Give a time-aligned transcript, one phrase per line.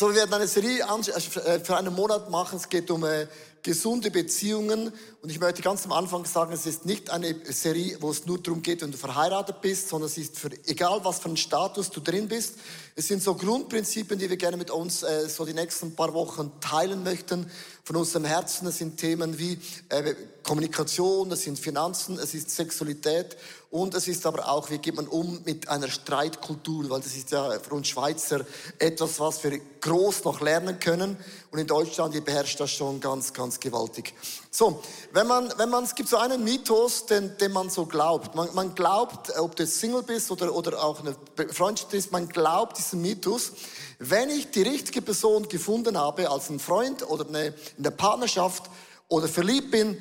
[0.00, 2.56] So, wir werden eine Serie äh, für einen Monat machen.
[2.56, 3.26] Es geht um äh,
[3.62, 4.90] gesunde Beziehungen.
[5.20, 8.38] Und ich möchte ganz am Anfang sagen, es ist nicht eine Serie, wo es nur
[8.38, 11.90] darum geht, wenn du verheiratet bist, sondern es ist für egal, was für einen Status
[11.90, 12.54] du drin bist.
[12.96, 16.50] Es sind so Grundprinzipien, die wir gerne mit uns äh, so die nächsten paar Wochen
[16.62, 17.50] teilen möchten
[17.84, 18.68] von unserem Herzen.
[18.68, 19.58] Es sind Themen wie
[19.90, 20.14] äh,
[20.50, 23.36] Kommunikation, es sind Finanzen, es ist Sexualität
[23.70, 27.30] und es ist aber auch, wie geht man um mit einer Streitkultur, weil das ist
[27.30, 28.44] ja für uns Schweizer
[28.80, 31.16] etwas, was wir groß noch lernen können.
[31.52, 34.12] Und in Deutschland, ihr beherrscht das schon ganz, ganz gewaltig.
[34.50, 34.82] So,
[35.12, 38.34] wenn man, wenn man, es gibt so einen Mythos, den, den man so glaubt.
[38.34, 41.14] Man, man glaubt, ob du Single bist oder, oder auch eine
[41.52, 43.52] Freundschaft ist, man glaubt diesen Mythos.
[44.00, 48.64] Wenn ich die richtige Person gefunden habe, als ein Freund oder eine, in der Partnerschaft
[49.06, 49.96] oder verliebt bin,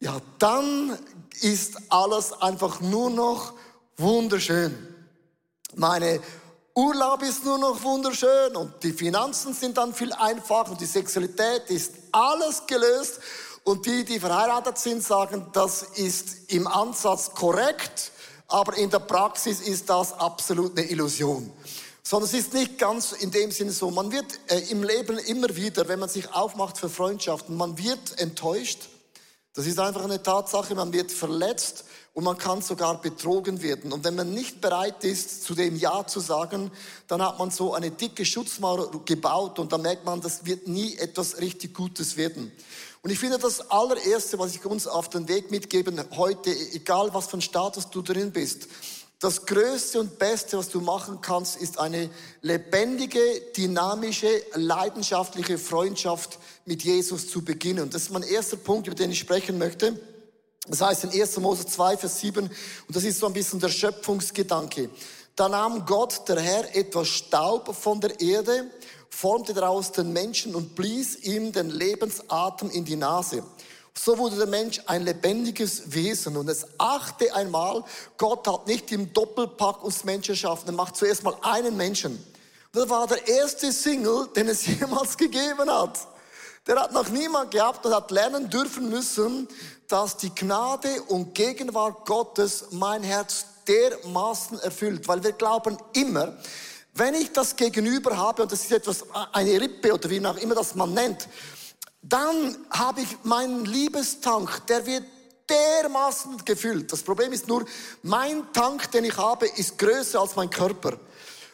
[0.00, 0.98] ja, dann
[1.40, 3.54] ist alles einfach nur noch
[3.96, 4.94] wunderschön.
[5.74, 6.20] Meine
[6.74, 11.70] Urlaub ist nur noch wunderschön und die Finanzen sind dann viel einfacher und die Sexualität
[11.70, 13.20] ist alles gelöst.
[13.64, 18.12] Und die, die verheiratet sind, sagen, das ist im Ansatz korrekt,
[18.46, 21.50] aber in der Praxis ist das absolut eine Illusion.
[22.02, 23.90] Sondern es ist nicht ganz in dem Sinne so.
[23.90, 28.20] Man wird äh, im Leben immer wieder, wenn man sich aufmacht für Freundschaften, man wird
[28.20, 28.88] enttäuscht
[29.56, 33.90] das ist einfach eine Tatsache, man wird verletzt und man kann sogar betrogen werden.
[33.90, 36.70] Und wenn man nicht bereit ist, zu dem Ja zu sagen,
[37.08, 40.96] dann hat man so eine dicke Schutzmauer gebaut und dann merkt man, das wird nie
[40.98, 42.52] etwas richtig Gutes werden.
[43.00, 47.28] Und ich finde das allererste, was ich uns auf den Weg mitgeben heute, egal was
[47.28, 48.68] für ein Status du drin bist,
[49.18, 52.10] das Größte und Beste, was du machen kannst, ist eine
[52.42, 53.18] lebendige,
[53.56, 57.84] dynamische, leidenschaftliche Freundschaft mit Jesus zu beginnen.
[57.84, 59.98] Und das ist mein erster Punkt, über den ich sprechen möchte.
[60.68, 61.38] Das heißt in 1.
[61.38, 64.90] Mose 2, Vers 7, und das ist so ein bisschen der Schöpfungsgedanke.
[65.36, 68.70] Da nahm Gott, der Herr, etwas Staub von der Erde,
[69.08, 73.44] formte daraus den Menschen und blies ihm den Lebensatem in die Nase.
[73.98, 76.36] So wurde der Mensch ein lebendiges Wesen.
[76.36, 77.82] Und es achte einmal,
[78.18, 80.68] Gott hat nicht im Doppelpack uns Menschen erschaffen.
[80.68, 82.22] Er macht zuerst mal einen Menschen.
[82.72, 85.98] Das war der erste Single, den es jemals gegeben hat.
[86.66, 89.46] Der hat noch niemand gehabt und hat lernen dürfen müssen,
[89.86, 95.06] dass die Gnade und Gegenwart Gottes mein Herz dermaßen erfüllt.
[95.06, 96.36] Weil wir glauben immer,
[96.94, 100.56] wenn ich das Gegenüber habe, und das ist etwas, eine Rippe oder wie auch immer
[100.56, 101.28] das man nennt,
[102.02, 105.04] dann habe ich meinen Liebestank, der wird
[105.48, 106.92] dermaßen gefüllt.
[106.92, 107.64] Das Problem ist nur,
[108.02, 110.98] mein Tank, den ich habe, ist größer als mein Körper.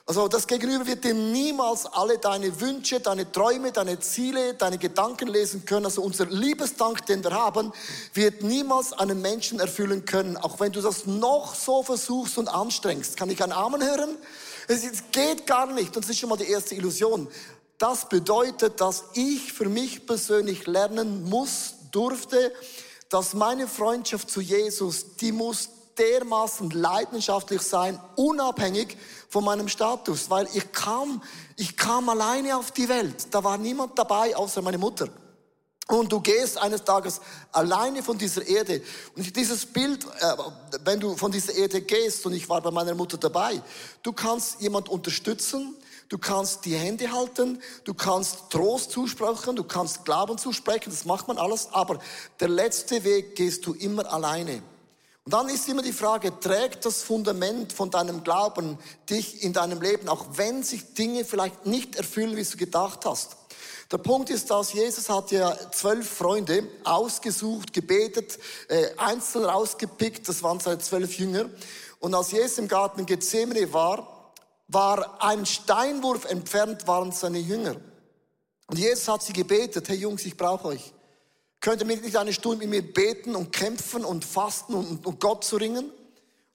[0.04, 5.28] Also das Gegenüber wird dir niemals alle deine Wünsche, deine Träume, deine Ziele, deine Gedanken
[5.28, 5.86] lesen können.
[5.86, 7.72] Also unser Liebestank, den wir haben,
[8.12, 13.16] wird niemals einen Menschen erfüllen können, auch wenn du das noch so versuchst und anstrengst.
[13.16, 14.16] Kann ich einen Amen hören?
[14.66, 14.82] Es
[15.12, 15.94] geht gar nicht.
[15.94, 17.28] Und das ist schon mal die erste Illusion.
[17.78, 22.52] Das bedeutet, dass ich für mich persönlich lernen muss, durfte,
[23.08, 28.97] dass meine Freundschaft zu Jesus, die muss dermaßen leidenschaftlich sein, unabhängig
[29.28, 31.22] von meinem Status, weil ich kam,
[31.56, 33.26] ich kam alleine auf die Welt.
[33.30, 35.08] Da war niemand dabei, außer meine Mutter.
[35.88, 37.20] Und du gehst eines Tages
[37.50, 38.82] alleine von dieser Erde.
[39.16, 40.36] Und dieses Bild, äh,
[40.84, 43.60] wenn du von dieser Erde gehst, und ich war bei meiner Mutter dabei,
[44.02, 45.76] du kannst jemand unterstützen,
[46.12, 51.26] Du kannst die Hände halten, du kannst Trost zusprechen, du kannst Glauben zusprechen, das macht
[51.26, 52.00] man alles, aber
[52.38, 54.62] der letzte Weg gehst du immer alleine.
[55.25, 58.78] Und dann ist immer die Frage, trägt das Fundament von deinem Glauben
[59.09, 63.37] dich in deinem Leben, auch wenn sich Dinge vielleicht nicht erfüllen, wie du gedacht hast?
[63.93, 68.38] Der Punkt ist, dass Jesus hat ja zwölf Freunde ausgesucht, gebetet,
[68.69, 71.50] äh, einzeln rausgepickt, das waren seine zwölf Jünger.
[72.00, 74.32] Und als Jesus im Garten Gethsemane war,
[74.66, 77.77] war ein Steinwurf entfernt, waren seine Jünger.
[78.66, 80.94] Und Jesus hat sie gebetet, hey Jungs, ich brauche euch.
[81.62, 85.45] Könnt ihr nicht eine Stunde mit mir beten und kämpfen und fasten und, und Gott
[85.45, 85.93] zu ringen?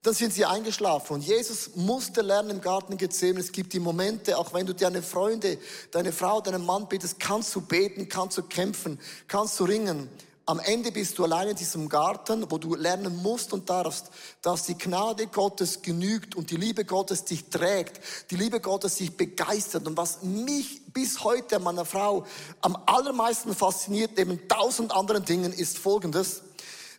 [0.04, 1.14] Dann sind sie eingeschlafen.
[1.16, 3.40] Und Jesus musste lernen im Garten Gethsemane.
[3.40, 5.60] Es gibt die Momente, auch wenn du deine Freunde,
[5.92, 9.00] deine Frau, deinen Mann betest, kannst du beten, kannst du kämpfen,
[9.30, 10.10] kannst du ringen.
[10.50, 14.06] Am Ende bist du allein in diesem Garten, wo du lernen musst und darfst,
[14.42, 18.00] dass die Gnade Gottes genügt und die Liebe Gottes dich trägt,
[18.32, 19.86] die Liebe Gottes dich begeistert.
[19.86, 22.26] Und was mich bis heute meiner Frau
[22.62, 26.44] am allermeisten fasziniert, neben tausend anderen Dingen, ist Folgendes.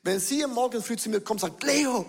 [0.02, 2.04] Wenn sie am Morgen früh zu mir kommt und sagt, Leo,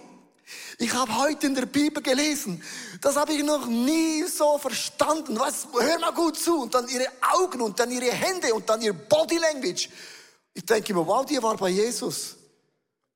[0.78, 2.62] ich habe heute in der Bibel gelesen,
[3.00, 5.40] das habe ich noch nie so verstanden.
[5.40, 6.64] Was, hör mal gut zu.
[6.64, 9.88] Und dann ihre Augen und dann ihre Hände und dann ihr Body Language.
[10.54, 12.36] Ich denke immer, wow, die war bei Jesus.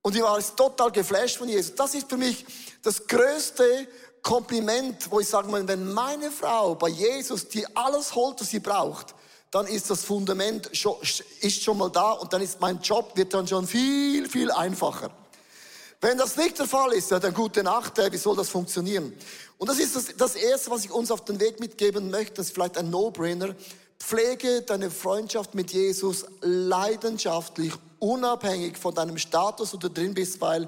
[0.01, 1.75] Und die war total geflasht von Jesus.
[1.75, 2.45] Das ist für mich
[2.81, 3.88] das größte
[4.21, 9.15] Kompliment, wo ich sage wenn meine Frau bei Jesus, die alles holt, was sie braucht,
[9.51, 10.95] dann ist das Fundament schon,
[11.41, 15.12] ist schon mal da und dann ist mein Job wird dann schon viel, viel einfacher.
[16.01, 19.13] Wenn das nicht der Fall ist, ja, dann gute Nacht, wie soll das funktionieren?
[19.57, 22.47] Und das ist das, das Erste, was ich uns auf den Weg mitgeben möchte, das
[22.47, 23.56] ist vielleicht ein No-Brainer.
[24.05, 30.67] Pflege deine Freundschaft mit Jesus leidenschaftlich, unabhängig von deinem Status, wo du drin bist, weil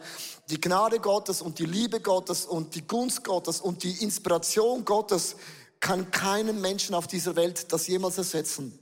[0.50, 5.36] die Gnade Gottes und die Liebe Gottes und die Gunst Gottes und die Inspiration Gottes
[5.82, 8.80] kann keinem Menschen auf dieser Welt das jemals ersetzen.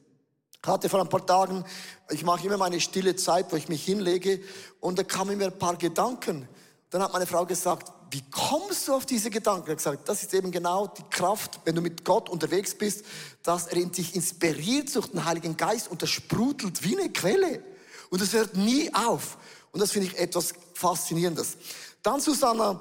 [0.61, 1.65] Ich hatte vor ein paar Tagen,
[2.11, 4.39] ich mache immer meine stille Zeit, wo ich mich hinlege
[4.79, 6.47] und da kamen mir ein paar Gedanken.
[6.93, 9.65] Dann hat meine Frau gesagt, wie kommst du auf diese Gedanken?
[9.67, 13.03] Er hat gesagt, das ist eben genau die Kraft, wenn du mit Gott unterwegs bist,
[13.41, 17.63] dass er dich inspiriert durch den Heiligen Geist und das sprudelt wie eine Quelle.
[18.11, 19.39] Und es hört nie auf.
[19.71, 21.57] Und das finde ich etwas Faszinierendes.
[22.03, 22.79] Dann, Susanna,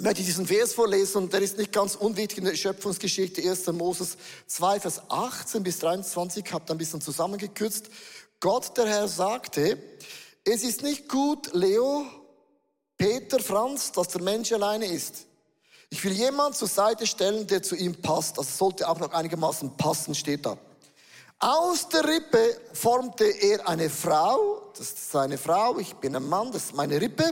[0.00, 3.66] möchte ich diesen Vers vorlesen und der ist nicht ganz unwichtig in der Schöpfungsgeschichte 1.
[3.72, 4.16] Moses
[4.46, 7.90] 2, Vers 18 bis 23, ich habe da ein bisschen zusammengekürzt.
[8.40, 9.76] Gott, der Herr, sagte,
[10.44, 12.06] es ist nicht gut, Leo,
[12.98, 15.26] Peter, Franz, dass der Mensch alleine ist.
[15.88, 18.38] Ich will jemand zur Seite stellen, der zu ihm passt.
[18.38, 20.58] Also sollte auch noch einigermaßen passen, steht da.
[21.38, 26.50] Aus der Rippe formte er eine Frau, das ist seine Frau, ich bin ein Mann,
[26.50, 27.30] das ist meine Rippe.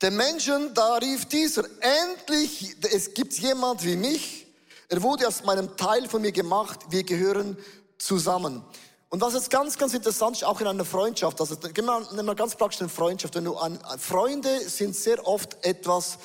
[0.00, 4.46] Den Menschen, da rief dieser, endlich, es gibt jemand wie mich.
[4.88, 7.58] Er wurde aus meinem Teil von mir gemacht, wir gehören
[7.98, 8.64] zusammen.
[9.10, 12.54] Und was jetzt ganz, ganz interessant ist, auch in einer Freundschaft, also nehmen wir ganz
[12.54, 16.18] praktisch eine Freundschaft, wenn du an, Freunde sind sehr oft etwas,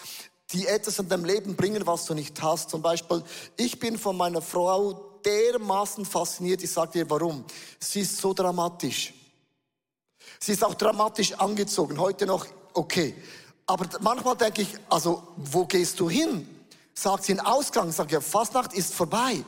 [0.51, 2.69] die etwas in deinem Leben bringen, was du nicht hast.
[2.69, 3.23] Zum Beispiel,
[3.55, 7.45] ich bin von meiner Frau dermaßen fasziniert, ich sage dir warum.
[7.79, 9.13] Sie ist so dramatisch.
[10.39, 13.15] Sie ist auch dramatisch angezogen, heute noch okay.
[13.65, 16.47] Aber manchmal denke ich, also, wo gehst du hin?
[16.93, 19.43] Sagt sie in Ausgang, sag ja, Fastnacht ist vorbei.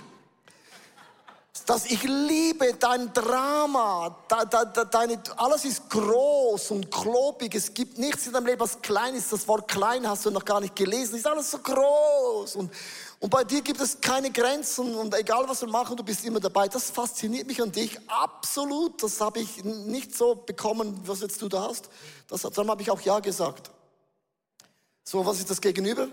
[1.65, 7.55] Dass ich liebe dein Drama, da, da, deine, alles ist groß und klobig.
[7.55, 9.31] Es gibt nichts in deinem Leben, was klein ist.
[9.31, 11.15] Das Wort klein hast du noch gar nicht gelesen.
[11.15, 12.57] Es ist alles so groß.
[12.57, 12.71] Und,
[13.19, 14.93] und bei dir gibt es keine Grenzen.
[14.95, 16.67] Und egal was wir machen, du bist immer dabei.
[16.67, 19.01] Das fasziniert mich an dich absolut.
[19.01, 21.89] Das habe ich nicht so bekommen, was jetzt du da hast.
[22.27, 23.71] Das, darum habe ich auch Ja gesagt.
[25.03, 26.09] So, was ist das Gegenüber?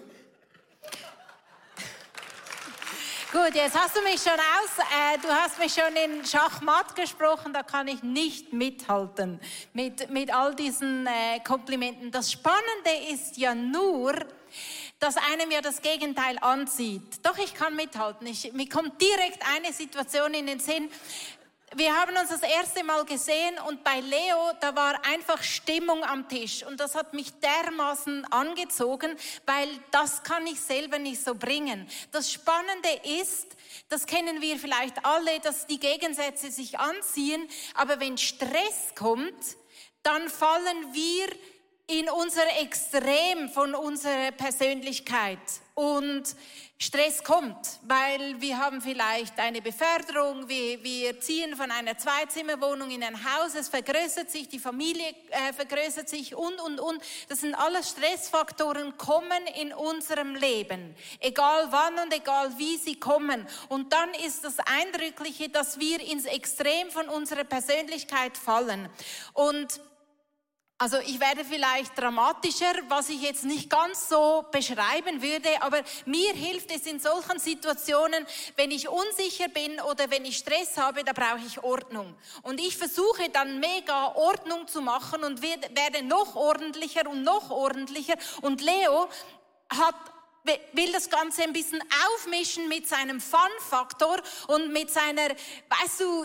[3.33, 7.55] Gut, jetzt hast du mich schon aus, äh, du hast mich schon in Schachmatt gesprochen,
[7.55, 9.41] da kann ich nicht mithalten
[9.73, 12.11] mit, mit all diesen äh, Komplimenten.
[12.11, 14.13] Das Spannende ist ja nur,
[14.99, 17.21] dass einem ja das Gegenteil anzieht.
[17.23, 18.27] Doch, ich kann mithalten.
[18.27, 20.91] Ich, mir kommt direkt eine Situation in den Sinn
[21.75, 26.29] wir haben uns das erste Mal gesehen und bei Leo, da war einfach Stimmung am
[26.29, 29.17] Tisch und das hat mich dermaßen angezogen,
[29.47, 31.89] weil das kann ich selber nicht so bringen.
[32.11, 32.89] Das Spannende
[33.21, 33.47] ist,
[33.89, 39.57] das kennen wir vielleicht alle, dass die Gegensätze sich anziehen, aber wenn Stress kommt,
[40.03, 41.29] dann fallen wir
[41.87, 45.39] in unser Extrem von unserer Persönlichkeit
[45.75, 46.25] und
[46.83, 53.05] Stress kommt, weil wir haben vielleicht eine Beförderung, wir, wir ziehen von einer Zweizimmerwohnung in
[53.05, 57.01] ein Haus, es vergrößert sich, die Familie äh, vergrößert sich und, und, und.
[57.29, 63.47] Das sind alles Stressfaktoren, kommen in unserem Leben, egal wann und egal wie sie kommen.
[63.69, 68.89] Und dann ist das Eindrückliche, dass wir ins Extrem von unserer Persönlichkeit fallen.
[69.35, 69.81] Und
[70.83, 76.33] also ich werde vielleicht dramatischer, was ich jetzt nicht ganz so beschreiben würde, aber mir
[76.33, 81.13] hilft es in solchen Situationen, wenn ich unsicher bin oder wenn ich Stress habe, da
[81.13, 82.13] brauche ich Ordnung.
[82.43, 88.15] Und ich versuche dann mega Ordnung zu machen und werde noch ordentlicher und noch ordentlicher.
[88.41, 89.09] Und Leo
[89.69, 89.95] hat
[90.73, 91.81] will das Ganze ein bisschen
[92.17, 96.25] aufmischen mit seinem Fun-Faktor und mit seiner, weißt du,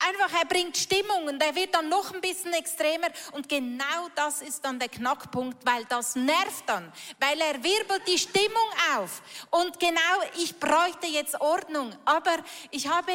[0.00, 4.42] einfach, er bringt Stimmung und er wird dann noch ein bisschen extremer und genau das
[4.42, 9.78] ist dann der Knackpunkt, weil das nervt dann, weil er wirbelt die Stimmung auf und
[9.78, 10.00] genau,
[10.38, 12.36] ich bräuchte jetzt Ordnung, aber
[12.70, 13.12] ich habe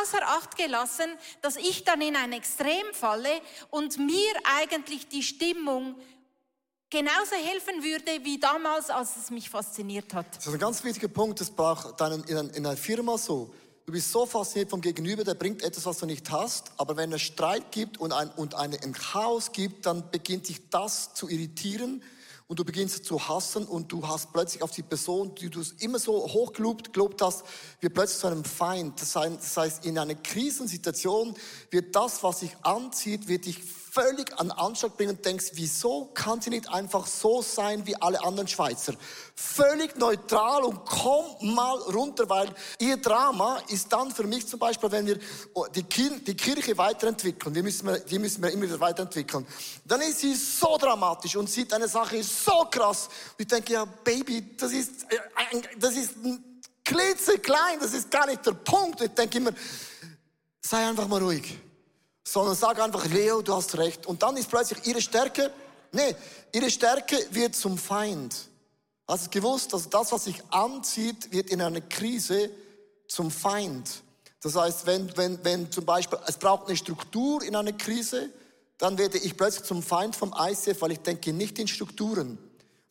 [0.00, 1.10] außer Acht gelassen,
[1.42, 5.96] dass ich dann in ein Extrem falle und mir eigentlich die Stimmung
[6.90, 10.36] genauso helfen würde wie damals, als es mich fasziniert hat.
[10.36, 13.52] Das ist ein ganz wichtiger Punkt, das braucht in einer Firma so.
[13.86, 16.72] Du bist so fasziniert vom Gegenüber, der bringt etwas, was du nicht hast.
[16.78, 21.12] Aber wenn es Streit gibt und ein, und ein Chaos gibt, dann beginnt dich das
[21.12, 22.02] zu irritieren
[22.48, 25.98] und du beginnst zu hassen und du hast plötzlich auf die Person, die du immer
[25.98, 27.44] so hoch gelobt hast,
[27.80, 29.02] wird plötzlich zu einem Feind.
[29.02, 31.34] Das heißt, in einer Krisensituation
[31.70, 33.60] wird das, was sich anzieht, wird dich
[33.94, 38.20] völlig an Anschlag bringen und denkst, wieso kann sie nicht einfach so sein wie alle
[38.24, 38.94] anderen Schweizer?
[39.36, 42.48] Völlig neutral und komm mal runter, weil
[42.80, 45.18] ihr Drama ist dann für mich zum Beispiel, wenn wir
[45.74, 49.46] die, Kirche weiterentwickeln, die müssen, wir, die müssen wir immer wieder weiterentwickeln,
[49.84, 53.06] dann ist sie so dramatisch und sieht eine Sache so krass.
[53.06, 56.14] Und ich denke, ja, Baby, das ist, äh, das ist
[56.84, 59.00] klitzeklein, das ist gar nicht der Punkt.
[59.02, 59.52] Ich denke immer,
[60.60, 61.60] sei einfach mal ruhig.
[62.24, 64.06] Sondern sag einfach, Leo, du hast recht.
[64.06, 65.52] Und dann ist plötzlich ihre Stärke,
[65.92, 66.16] nee,
[66.52, 68.34] ihre Stärke wird zum Feind.
[69.06, 72.50] Hast du gewusst, dass das, was sich anzieht, wird in einer Krise
[73.06, 74.02] zum Feind.
[74.40, 78.30] Das heißt, wenn, wenn, wenn zum Beispiel, es braucht eine Struktur in einer Krise,
[78.78, 82.38] dann werde ich plötzlich zum Feind vom ICF, weil ich denke nicht in Strukturen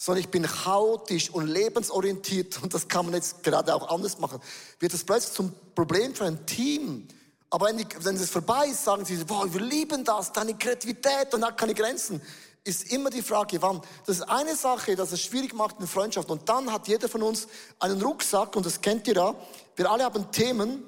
[0.03, 4.39] sondern ich bin chaotisch und lebensorientiert und das kann man jetzt gerade auch anders machen,
[4.79, 7.07] wird das plötzlich zum Problem für ein Team.
[7.53, 11.31] Aber wenn, die, wenn es vorbei ist, sagen sie, boah, wir lieben das, deine Kreativität
[11.35, 12.19] und hat keine Grenzen.
[12.63, 13.79] Ist immer die Frage, wann.
[14.07, 16.31] Das ist eine Sache, dass es schwierig macht in Freundschaft.
[16.31, 19.35] Und dann hat jeder von uns einen Rucksack und das kennt ihr ja.
[19.75, 20.83] Wir alle haben Themen,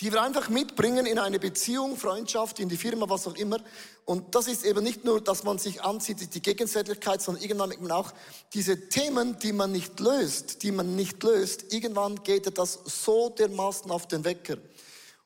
[0.00, 3.56] die wir einfach mitbringen in eine Beziehung, Freundschaft, in die Firma, was auch immer.
[4.04, 7.90] Und das ist eben nicht nur, dass man sich anzieht, die Gegensätzlichkeit, sondern irgendwann eben
[7.90, 8.12] auch
[8.52, 13.90] diese Themen, die man nicht löst, die man nicht löst, irgendwann geht das so dermaßen
[13.90, 14.58] auf den Wecker.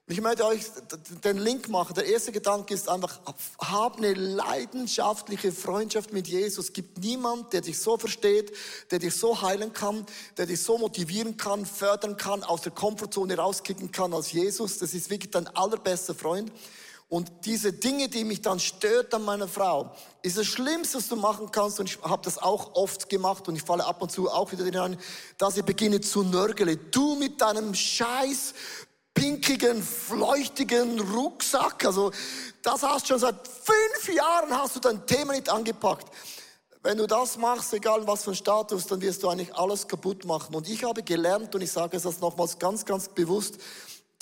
[0.08, 0.62] Und ich möchte euch
[1.25, 1.94] den Link machen.
[1.94, 3.18] Der erste Gedanke ist einfach,
[3.58, 6.66] hab eine leidenschaftliche Freundschaft mit Jesus.
[6.66, 8.52] Es gibt niemand, der dich so versteht,
[8.92, 13.36] der dich so heilen kann, der dich so motivieren kann, fördern kann, aus der Komfortzone
[13.36, 14.78] rauskicken kann als Jesus.
[14.78, 16.52] Das ist wirklich dein allerbester Freund.
[17.08, 21.14] Und diese Dinge, die mich dann stört an meiner Frau, ist das Schlimmste, was du
[21.14, 21.78] machen kannst.
[21.78, 24.64] Und ich habe das auch oft gemacht und ich falle ab und zu auch wieder
[24.64, 24.98] hinein,
[25.38, 26.80] dass ich beginne zu nörgeln.
[26.90, 28.54] Du mit deinem Scheiß
[29.16, 31.85] pinkigen, fleuchtigen Rucksack.
[31.85, 32.12] Also
[32.62, 36.06] das hast du schon seit fünf Jahren hast du dein Thema nicht angepackt.
[36.82, 40.25] Wenn du das machst, egal was für ein Status, dann wirst du eigentlich alles kaputt
[40.25, 40.54] machen.
[40.54, 43.56] Und ich habe gelernt, und ich sage es das nochmals ganz, ganz bewusst,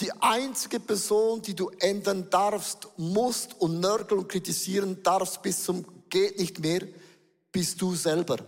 [0.01, 5.85] die einzige Person, die du ändern darfst, musst und nörgeln und kritisieren darfst bis zum
[6.09, 6.83] geht nicht mehr,
[7.53, 8.39] bist du selber.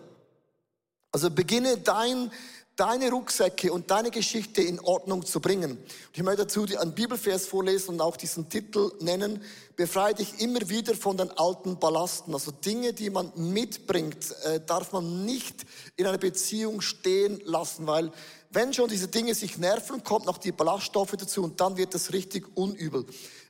[1.13, 2.31] Also beginne dein
[2.77, 5.73] deine Rucksäcke und deine Geschichte in Ordnung zu bringen.
[5.73, 5.81] Und
[6.13, 9.43] ich möchte dazu einen Bibelvers vorlesen und auch diesen Titel nennen.
[9.77, 12.35] Befreie dich immer wieder von den alten Ballasten.
[12.35, 15.65] Also Dinge, die man mitbringt, äh, darf man nicht
[15.97, 18.13] in einer Beziehung stehen lassen, weil
[18.51, 22.13] wenn schon diese Dinge sich nerven, kommt noch die Ballaststoffe dazu und dann wird das
[22.13, 23.07] richtig unübel.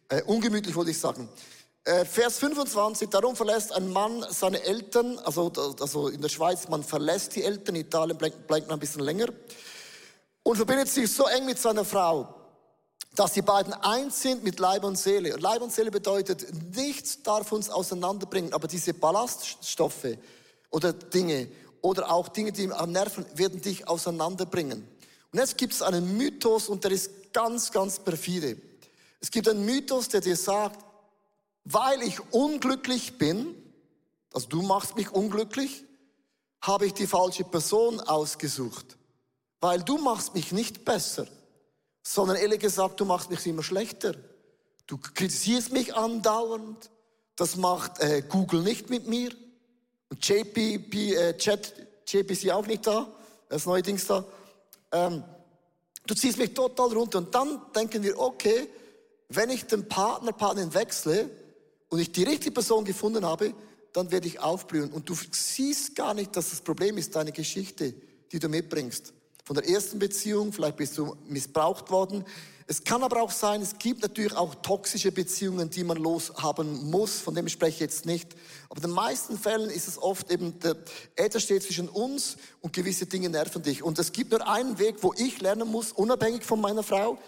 [0.09, 1.28] Äh, ungemütlich, wollte ich sagen.
[1.87, 6.83] Äh, Vers 25, darum verlässt ein Mann seine Eltern, also, also in der Schweiz, man
[6.83, 9.28] verlässt die Eltern, in Italien bleibt, bleibt man ein bisschen länger,
[10.43, 12.35] und verbindet sich so eng mit seiner Frau,
[13.14, 15.35] dass die beiden eins sind mit Leib und Seele.
[15.35, 20.16] Und Leib und Seele bedeutet, nichts darf uns auseinanderbringen, aber diese Ballaststoffe
[20.71, 21.49] oder Dinge
[21.83, 24.88] oder auch Dinge, die am Nerven, werden dich auseinanderbringen.
[25.31, 28.57] Und jetzt gibt es einen Mythos und der ist ganz, ganz perfide.
[29.21, 30.86] Es gibt einen Mythos, der dir sagt,
[31.69, 33.55] weil ich unglücklich bin,
[34.33, 35.85] also du machst mich unglücklich,
[36.61, 38.97] habe ich die falsche Person ausgesucht.
[39.61, 41.27] Weil du machst mich nicht besser,
[42.03, 44.15] sondern ehrlich gesagt, du machst mich immer schlechter.
[44.87, 46.91] Du kritisierst mich andauernd.
[47.35, 49.31] Das macht äh, Google nicht mit mir.
[50.09, 51.75] Und JP, äh, Chat,
[52.07, 53.09] JPC auch nicht da.
[53.49, 54.25] Das neue Dings da.
[54.93, 55.25] Ähm,
[56.07, 57.19] du ziehst mich total runter.
[57.19, 58.69] Und dann denken wir, okay,
[59.29, 61.29] wenn ich den Partner, Partnerin wechsle,
[61.88, 63.55] und ich die richtige Person gefunden habe,
[63.93, 64.93] dann werde ich aufblühen.
[64.93, 67.95] Und du siehst gar nicht, dass das Problem ist deine Geschichte,
[68.33, 69.12] die du mitbringst.
[69.45, 72.25] Von der ersten Beziehung, vielleicht bist du missbraucht worden.
[72.66, 77.21] Es kann aber auch sein, es gibt natürlich auch toxische Beziehungen, die man loshaben muss,
[77.21, 78.35] von dem spreche ich jetzt nicht.
[78.69, 80.76] Aber in den meisten Fällen ist es oft eben, der
[81.14, 83.85] Äther steht zwischen uns und gewisse Dinge nerven dich.
[83.85, 87.19] Und es gibt nur einen Weg, wo ich lernen muss, unabhängig von meiner Frau,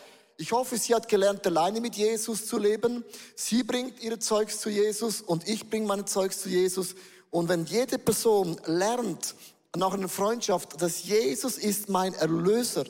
[0.40, 3.04] ich hoffe, sie hat gelernt, alleine mit Jesus zu leben.
[3.34, 6.94] Sie bringt ihr Zeugs zu Jesus und ich bringe mein Zeugs zu Jesus.
[7.30, 9.34] Und wenn jede Person lernt,
[9.76, 12.84] nach einer Freundschaft, dass Jesus ist mein Erlöser,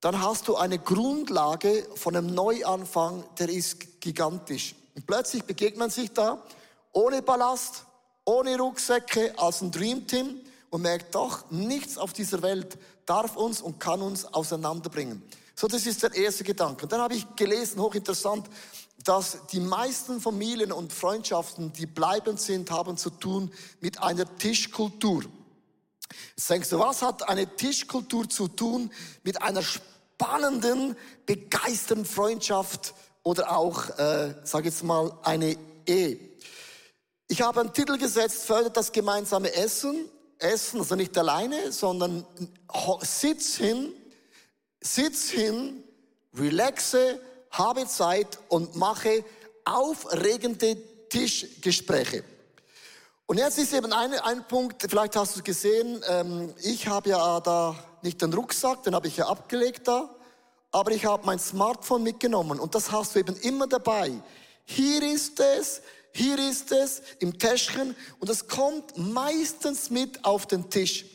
[0.00, 4.76] dann hast du eine Grundlage von einem Neuanfang, der ist gigantisch.
[4.94, 6.40] Und plötzlich begegnet man sich da
[6.92, 7.84] ohne Ballast,
[8.24, 13.80] ohne Rucksäcke, als ein Dreamteam und merkt doch, nichts auf dieser Welt darf uns und
[13.80, 15.20] kann uns auseinanderbringen.
[15.54, 16.82] So, das ist der erste Gedanke.
[16.84, 18.46] Und dann habe ich gelesen, hochinteressant,
[19.04, 25.24] dass die meisten Familien und Freundschaften, die bleibend sind, haben zu tun mit einer Tischkultur.
[26.36, 28.90] Jetzt denkst du, was hat eine Tischkultur zu tun
[29.22, 30.96] mit einer spannenden,
[31.26, 35.56] begeisternden Freundschaft oder auch, äh, sag jetzt mal, eine
[35.86, 36.16] E.
[37.28, 40.08] Ich habe einen Titel gesetzt, fördert das gemeinsame Essen.
[40.38, 42.26] Essen, also nicht alleine, sondern
[43.00, 43.92] sitz hin,
[44.84, 45.82] sitz hin,
[46.34, 47.18] relaxe,
[47.50, 49.24] habe Zeit und mache
[49.64, 50.76] aufregende
[51.08, 52.24] Tischgespräche.
[53.26, 57.08] Und jetzt ist eben ein, ein Punkt, vielleicht hast du es gesehen, ähm, ich habe
[57.08, 60.14] ja da nicht den Rucksack, den habe ich ja abgelegt da,
[60.70, 64.12] aber ich habe mein Smartphone mitgenommen und das hast du eben immer dabei.
[64.64, 65.80] Hier ist es,
[66.12, 71.06] hier ist es im Täschchen und es kommt meistens mit auf den Tisch.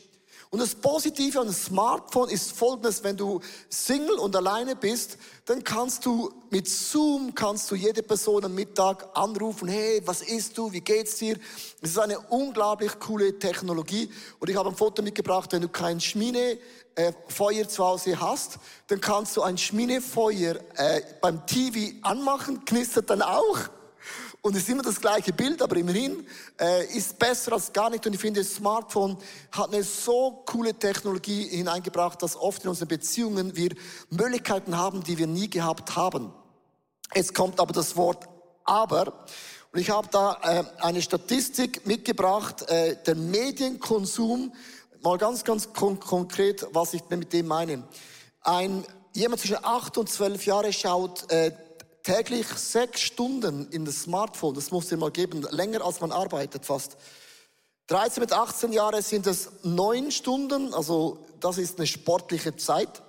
[0.52, 3.38] Und das Positive an einem Smartphone ist folgendes, wenn du
[3.68, 9.16] Single und alleine bist, dann kannst du mit Zoom, kannst du jede Person am Mittag
[9.16, 11.38] anrufen, hey, was isst du, wie geht's dir?
[11.80, 14.10] Es ist eine unglaublich coole Technologie.
[14.40, 19.36] Und ich habe ein Foto mitgebracht, wenn du kein Schminefeuer zu Hause hast, dann kannst
[19.36, 23.70] du ein Schminefeuer äh, beim TV anmachen, knistert dann auch.
[24.42, 26.26] Und es ist immer das gleiche Bild, aber immerhin
[26.58, 28.06] äh, ist besser als gar nicht.
[28.06, 29.18] Und ich finde, das Smartphone
[29.52, 33.74] hat eine so coole Technologie hineingebracht, dass oft in unseren Beziehungen wir
[34.08, 36.32] Möglichkeiten haben, die wir nie gehabt haben.
[37.14, 38.28] Jetzt kommt aber das Wort
[38.64, 39.26] aber.
[39.72, 44.54] Und ich habe da äh, eine Statistik mitgebracht, äh, der Medienkonsum.
[45.02, 47.86] Mal ganz, ganz kon konkret, was ich mit dem meine.
[48.40, 51.52] Ein, jemand zwischen acht und zwölf Jahre schaut äh,
[52.02, 56.64] täglich sechs Stunden in das Smartphone, das muss dir mal geben, länger als man arbeitet
[56.64, 56.96] fast.
[57.88, 63.02] 13 mit 18 Jahren sind es neun Stunden, also das ist eine sportliche Zeit.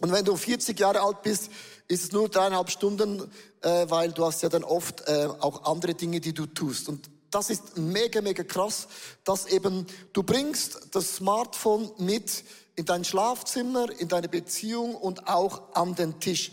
[0.00, 1.50] Und wenn du 40 Jahre alt bist,
[1.88, 3.30] ist es nur dreieinhalb Stunden,
[3.62, 6.88] äh, weil du hast ja dann oft äh, auch andere Dinge, die du tust.
[6.88, 8.88] Und das ist mega, mega krass,
[9.24, 12.44] dass eben du bringst das Smartphone mit
[12.76, 16.52] in dein Schlafzimmer, in deine Beziehung und auch an den Tisch.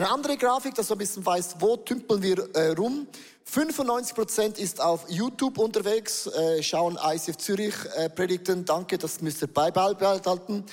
[0.00, 3.06] Eine andere Grafik, dass du ein bisschen weißt, wo tümpeln wir äh, rum.
[3.46, 8.64] 95% ist auf YouTube unterwegs, äh, schauen ICF Zürich äh, Predigten.
[8.64, 10.64] Danke, das müsst ihr beibehalten.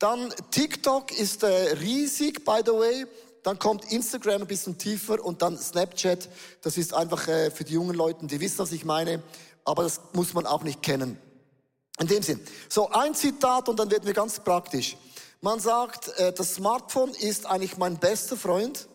[0.00, 3.06] Dann TikTok ist äh, riesig, by the way.
[3.44, 6.28] Dann kommt Instagram ein bisschen tiefer und dann Snapchat.
[6.60, 9.22] Das ist einfach äh, für die jungen Leute, die wissen, was ich meine.
[9.64, 11.16] Aber das muss man auch nicht kennen.
[12.00, 12.40] In dem Sinn.
[12.68, 14.96] So, ein Zitat und dann werden wir ganz praktisch.
[15.44, 18.88] Man sagt, äh, das Smartphone ist eigentlich mein bester Freund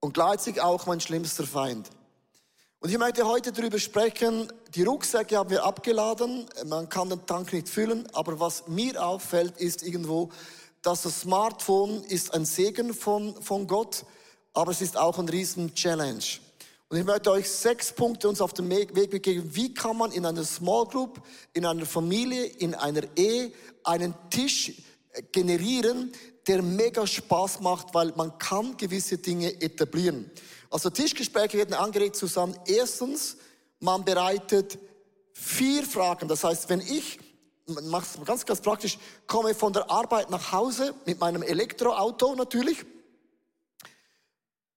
[0.00, 1.88] und gleichzeitig auch mein schlimmster Feind.
[2.80, 7.54] Und ich möchte heute darüber sprechen, die Rucksäcke haben wir abgeladen, man kann den Tank
[7.54, 10.28] nicht füllen, aber was mir auffällt, ist irgendwo,
[10.82, 14.04] dass das Smartphone ist ein Segen von, von Gott,
[14.52, 16.24] aber es ist auch ein riesen Challenge.
[16.90, 19.48] Und ich möchte euch sechs Punkte uns auf den Weg begeben.
[19.54, 21.22] Wie kann man in einer Small Group,
[21.54, 23.50] in einer Familie, in einer Ehe
[23.82, 24.74] einen Tisch
[25.32, 26.12] generieren,
[26.46, 30.30] der mega Spaß macht, weil man kann gewisse Dinge etablieren.
[30.70, 32.56] Also Tischgespräche werden angeregt zusammen.
[32.66, 33.36] Erstens,
[33.80, 34.78] man bereitet
[35.32, 36.28] vier Fragen.
[36.28, 37.18] Das heißt, wenn ich,
[37.66, 42.84] mach's ganz, ganz praktisch, komme von der Arbeit nach Hause mit meinem Elektroauto natürlich,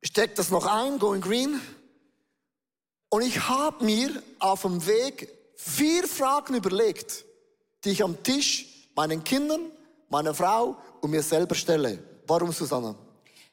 [0.02, 1.62] stecke das noch ein, going green,
[3.14, 7.26] und ich habe mir auf dem Weg vier Fragen überlegt,
[7.84, 9.70] die ich am Tisch meinen Kindern,
[10.14, 11.98] meiner Frau und mir selber stelle.
[12.28, 12.96] Warum, Susanna?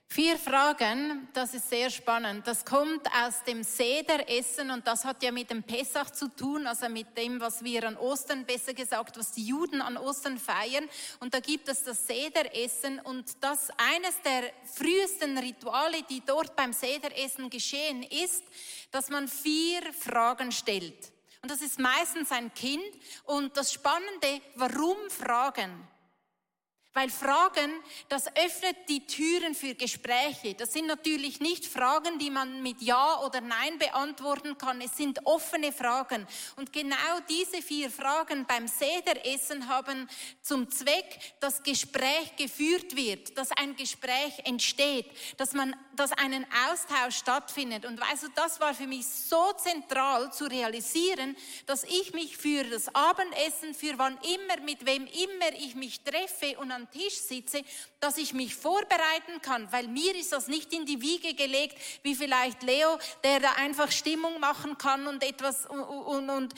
[0.07, 2.47] Vier Fragen, das ist sehr spannend.
[2.47, 6.89] Das kommt aus dem Sederessen und das hat ja mit dem Pessach zu tun, also
[6.89, 10.87] mit dem, was wir an Ostern, besser gesagt, was die Juden an Ostern feiern.
[11.21, 16.73] Und da gibt es das Sederessen und das eines der frühesten Rituale, die dort beim
[16.73, 18.43] Sederessen geschehen, ist,
[18.91, 21.13] dass man vier Fragen stellt.
[21.41, 22.93] Und das ist meistens ein Kind.
[23.25, 25.89] Und das Spannende, warum Fragen?
[26.93, 27.71] Weil Fragen,
[28.09, 30.55] das öffnet die Türen für Gespräche.
[30.55, 34.81] Das sind natürlich nicht Fragen, die man mit Ja oder Nein beantworten kann.
[34.81, 36.27] Es sind offene Fragen.
[36.57, 36.97] Und genau
[37.29, 40.09] diese vier Fragen beim Sederessen haben
[40.43, 47.19] zum Zweck, dass Gespräch geführt wird, dass ein Gespräch entsteht, dass man, dass einen Austausch
[47.19, 47.85] stattfindet.
[47.85, 52.93] Und weißt das war für mich so zentral zu realisieren, dass ich mich für das
[52.95, 57.63] Abendessen, für wann immer, mit wem immer ich mich treffe und am Tisch sitze,
[58.01, 62.15] dass ich mich vorbereiten kann, weil mir ist das nicht in die Wiege gelegt, wie
[62.15, 66.55] vielleicht Leo, der da einfach Stimmung machen kann und etwas und, und, und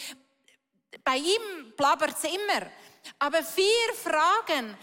[1.05, 2.71] bei ihm blabbert es immer.
[3.19, 4.77] Aber vier Fragen,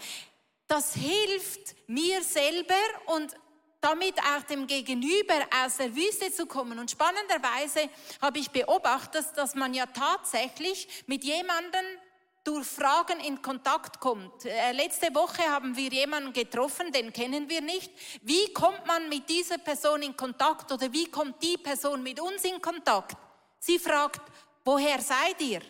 [0.66, 2.74] das hilft mir selber
[3.06, 3.34] und
[3.80, 6.78] damit auch dem Gegenüber aus der Wüste zu kommen.
[6.78, 7.88] Und spannenderweise
[8.20, 11.84] habe ich beobachtet, dass man ja tatsächlich mit jemandem
[12.44, 14.44] durch Fragen in Kontakt kommt.
[14.44, 17.92] Äh, letzte Woche haben wir jemanden getroffen, den kennen wir nicht.
[18.22, 22.44] Wie kommt man mit dieser Person in Kontakt oder wie kommt die Person mit uns
[22.44, 23.16] in Kontakt?
[23.58, 24.22] Sie fragt,
[24.64, 25.60] woher seid ihr?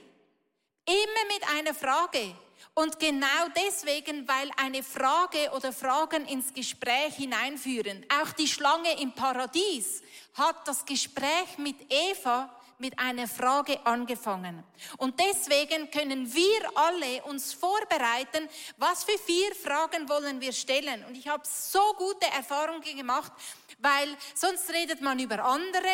[0.86, 2.34] Immer mit einer Frage.
[2.74, 8.06] Und genau deswegen, weil eine Frage oder Fragen ins Gespräch hineinführen.
[8.22, 10.02] Auch die Schlange im Paradies
[10.34, 12.48] hat das Gespräch mit Eva
[12.80, 14.64] mit einer Frage angefangen.
[14.96, 21.04] Und deswegen können wir alle uns vorbereiten, was für vier Fragen wollen wir stellen.
[21.04, 23.32] Und ich habe so gute Erfahrungen gemacht,
[23.78, 25.88] weil sonst redet man über andere,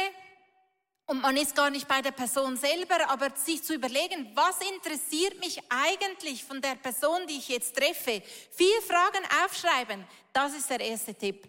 [1.08, 5.38] und man ist gar nicht bei der Person selber, aber sich zu überlegen, was interessiert
[5.38, 8.20] mich eigentlich von der Person, die ich jetzt treffe?
[8.50, 11.48] Vier Fragen aufschreiben, das ist der erste Tipp.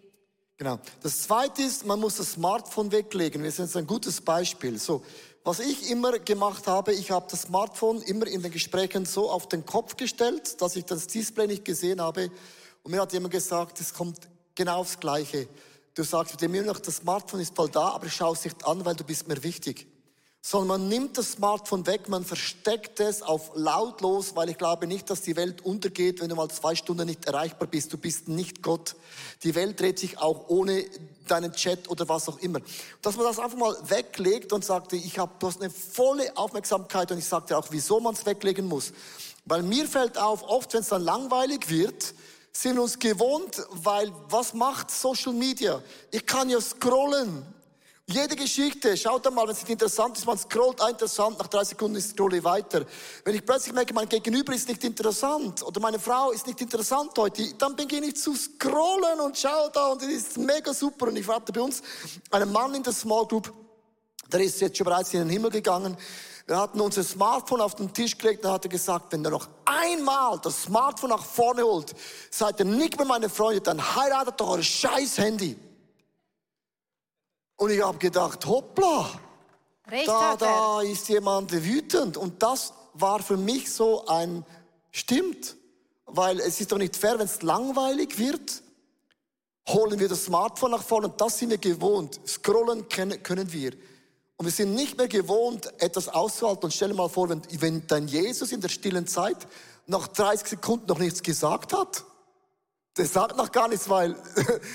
[0.56, 0.78] Genau.
[1.02, 3.42] Das zweite ist, man muss das Smartphone weglegen.
[3.42, 4.78] Wir sind jetzt ein gutes Beispiel.
[4.78, 5.04] So,
[5.48, 9.48] was ich immer gemacht habe, ich habe das Smartphone immer in den Gesprächen so auf
[9.48, 12.30] den Kopf gestellt, dass ich das Display nicht gesehen habe.
[12.82, 15.48] Und mir hat jemand gesagt, es kommt genau aufs Gleiche.
[15.94, 18.84] Du sagst dem noch, das Smartphone ist voll da, aber ich schaue es nicht an,
[18.84, 19.86] weil du bist mir wichtig.
[20.40, 25.10] Sondern man nimmt das Smartphone weg, man versteckt es auf lautlos, weil ich glaube nicht,
[25.10, 27.92] dass die Welt untergeht, wenn du mal zwei Stunden nicht erreichbar bist.
[27.92, 28.94] Du bist nicht Gott.
[29.42, 30.84] Die Welt dreht sich auch ohne
[31.26, 32.60] deinen Chat oder was auch immer.
[33.02, 37.10] Dass man das einfach mal weglegt und sagt, ich habe, du hast eine volle Aufmerksamkeit
[37.12, 38.92] und ich sagte auch, wieso man es weglegen muss.
[39.44, 42.14] Weil mir fällt auf, oft wenn es dann langweilig wird,
[42.52, 45.82] sind uns gewohnt, weil was macht Social Media?
[46.10, 47.46] Ich kann ja scrollen.
[48.10, 52.00] Jede Geschichte, schaut mal, wenn es nicht interessant ist, man scrollt interessant, nach drei Sekunden
[52.00, 52.86] scrolle ich weiter.
[53.22, 57.10] Wenn ich plötzlich merke, mein Gegenüber ist nicht interessant oder meine Frau ist nicht interessant
[57.18, 61.08] heute, dann beginne ich zu scrollen und schau da und es ist mega super.
[61.08, 61.82] Und ich hatte bei uns
[62.30, 63.52] einen Mann in der Small Group,
[64.32, 65.94] der ist jetzt schon bereits in den Himmel gegangen.
[66.46, 69.48] Wir hatten unser Smartphone auf den Tisch gelegt und hat er gesagt, wenn ihr noch
[69.66, 71.94] einmal das Smartphone nach vorne holt,
[72.30, 75.58] seid ihr nicht mehr meine Freunde, dann heiratet doch euer scheiß Handy.
[77.58, 79.10] Und ich habe gedacht, hoppla,
[79.90, 82.16] Recht da, da ist jemand wütend.
[82.16, 84.44] Und das war für mich so ein,
[84.92, 85.56] stimmt,
[86.06, 88.62] weil es ist doch nicht fair, wenn es langweilig wird,
[89.68, 92.20] holen wir das Smartphone nach vorne und das sind wir gewohnt.
[92.26, 93.72] Scrollen können, können wir.
[94.36, 96.66] Und wir sind nicht mehr gewohnt, etwas auszuhalten.
[96.66, 99.48] Und stell dir mal vor, wenn, wenn dein Jesus in der stillen Zeit
[99.86, 102.04] nach 30 Sekunden noch nichts gesagt hat.
[102.96, 104.14] Der sagt noch gar nichts, weil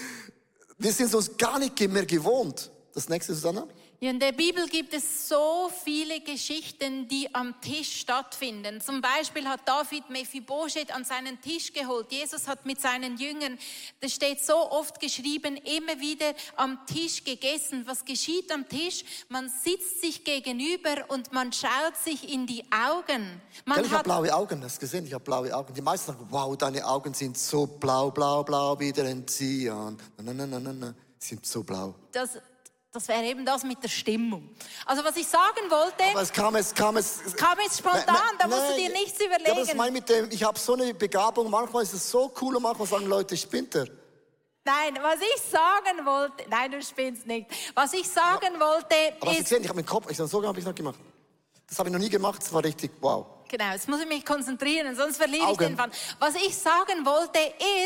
[0.77, 2.71] wir sind uns gar nicht mehr gewohnt.
[2.93, 3.67] Das nächste, Susanna.
[3.99, 8.81] Ja, in der Bibel gibt es so viele Geschichten, die am Tisch stattfinden.
[8.81, 12.11] Zum Beispiel hat David Mephibosheth an seinen Tisch geholt.
[12.11, 13.57] Jesus hat mit seinen Jüngern,
[14.01, 17.83] das steht so oft geschrieben, immer wieder am Tisch gegessen.
[17.87, 19.05] Was geschieht am Tisch?
[19.29, 23.41] Man sitzt sich gegenüber und man schaut sich in die Augen.
[23.65, 25.07] Man ja, ich habe blaue Augen, hast du gesehen?
[25.07, 25.73] Ich habe blaue Augen.
[25.73, 29.97] Die meisten sagen, wow, deine Augen sind so blau, blau, blau, wie der Enzian.
[30.17, 31.95] Nein, nein, nein, nein, nein, sind so blau.
[32.11, 32.37] Das,
[32.93, 34.49] das wäre eben das mit der Stimmung.
[34.85, 36.03] Also was ich sagen wollte.
[36.11, 37.21] Aber es kam es kam es.
[37.25, 38.05] Es kam jetzt spontan.
[38.05, 39.57] Ne, da musst du dir nichts überlegen.
[39.57, 40.29] Ja, das mein mit dem.
[40.29, 41.49] Ich habe so eine Begabung.
[41.49, 43.87] Manchmal ist es so cool und manchmal sagen Leute, spinnt er.
[44.65, 47.47] Nein, was ich sagen wollte, nein, du spinnst nicht.
[47.73, 49.39] Was ich sagen wollte aber ist.
[49.39, 50.99] Gesehen, ich habe meinen Kopf, ich so habe ich noch gemacht.
[51.67, 52.41] Das habe ich noch nie gemacht.
[52.41, 53.25] Das war richtig wow.
[53.53, 55.93] Genau, jetzt muss ich mich konzentrieren, sonst verliere ich den Faden.
[56.17, 57.37] Was ich sagen wollte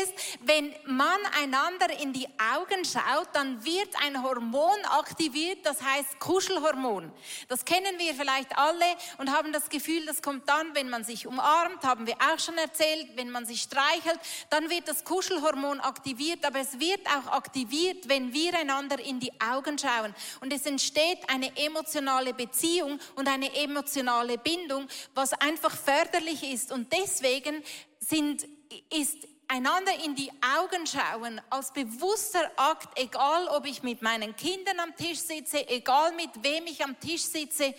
[0.02, 2.26] ist, wenn man einander in die
[2.56, 7.12] Augen schaut, dann wird ein Hormon aktiviert, das heißt Kuschelhormon.
[7.48, 8.86] Das kennen wir vielleicht alle
[9.18, 12.56] und haben das Gefühl, das kommt dann, wenn man sich umarmt, haben wir auch schon
[12.56, 18.08] erzählt, wenn man sich streichelt, dann wird das Kuschelhormon aktiviert, aber es wird auch aktiviert,
[18.08, 20.14] wenn wir einander in die Augen schauen.
[20.40, 26.72] Und es entsteht eine emotionale Beziehung und eine emotionale Bindung, was einfach einfach förderlich ist.
[26.72, 27.62] Und deswegen
[28.00, 28.46] sind,
[28.94, 29.16] ist
[29.48, 34.94] einander in die Augen schauen als bewusster Akt, egal ob ich mit meinen Kindern am
[34.94, 37.74] Tisch sitze, egal mit wem ich am Tisch sitze,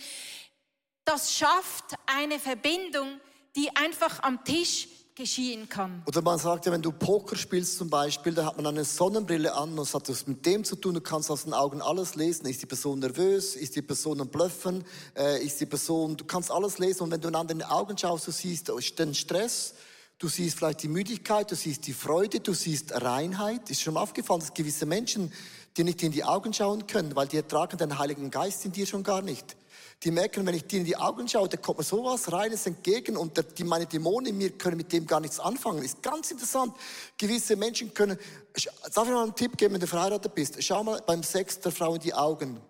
[1.06, 3.20] das schafft eine Verbindung,
[3.56, 4.88] die einfach am Tisch
[5.20, 6.02] geschehen kann.
[6.08, 9.54] Oder man sagt ja, wenn du Poker spielst zum Beispiel, da hat man eine Sonnenbrille
[9.54, 12.16] an und es hat das mit dem zu tun, du kannst aus den Augen alles
[12.16, 12.46] lesen.
[12.46, 13.58] Ist die Person nervös?
[13.58, 14.86] Ist die Person am Blöffen?
[15.18, 18.28] Äh, ist die Person, du kannst alles lesen und wenn du in die Augen schaust,
[18.28, 19.74] du siehst den Stress,
[20.20, 23.70] du siehst vielleicht die Müdigkeit, du siehst die Freude, du siehst Reinheit.
[23.70, 25.34] Ist schon aufgefallen, dass gewisse Menschen
[25.76, 28.88] dir nicht in die Augen schauen können, weil die ertragen den Heiligen Geist in dir
[28.88, 29.58] schon gar nicht
[30.04, 33.18] die merken, wenn ich dir in die Augen schaue, da kommt mir sowas Reines entgegen
[33.18, 35.84] und der, die, meine Dämonen in mir können mit dem gar nichts anfangen.
[35.84, 36.74] Ist ganz interessant.
[37.18, 38.18] Gewisse Menschen können,
[38.94, 40.64] darf ich mal einen Tipp geben, wenn du verheiratet bist?
[40.64, 42.62] Schau mal beim Sex der Frau in die Augen.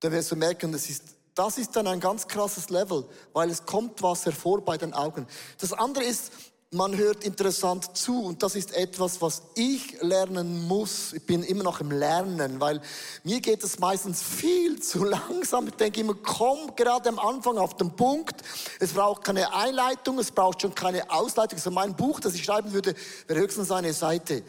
[0.00, 1.02] Dann wirst du merken, das ist
[1.34, 5.26] Das ist dann ein ganz krasses Level, weil es kommt was hervor bei den Augen.
[5.58, 6.30] Das andere ist,
[6.74, 11.12] man hört interessant zu und das ist etwas, was ich lernen muss.
[11.12, 12.80] Ich bin immer noch im Lernen, weil
[13.22, 15.68] mir geht es meistens viel zu langsam.
[15.68, 18.42] Ich denke immer, komm gerade am Anfang auf den Punkt.
[18.80, 21.58] Es braucht keine Einleitung, es braucht schon keine Ausleitung.
[21.58, 22.94] Also mein Buch, das ich schreiben würde,
[23.28, 24.42] wäre höchstens eine Seite.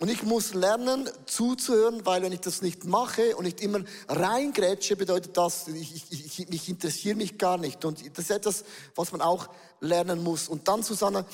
[0.00, 4.96] Und ich muss lernen zuzuhören, weil wenn ich das nicht mache und nicht immer reingrätsche,
[4.96, 7.84] bedeutet das, ich, ich, ich, interessiere mich gar nicht.
[7.84, 8.64] Und das ist etwas,
[8.94, 9.48] was man auch
[9.80, 10.48] lernen muss.
[10.48, 11.26] Und dann, Susanna,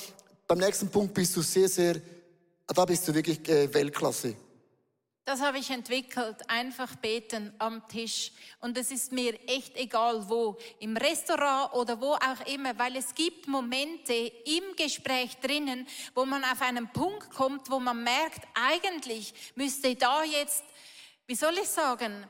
[0.47, 2.01] beim nächsten Punkt bist du sehr, sehr,
[2.67, 4.35] da bist du wirklich äh, Weltklasse.
[5.25, 8.31] Das habe ich entwickelt, einfach beten am Tisch.
[8.61, 13.13] Und es ist mir echt egal wo, im Restaurant oder wo auch immer, weil es
[13.13, 19.33] gibt Momente im Gespräch drinnen, wo man auf einen Punkt kommt, wo man merkt, eigentlich
[19.55, 20.63] müsste da jetzt,
[21.25, 22.25] wie soll ich sagen,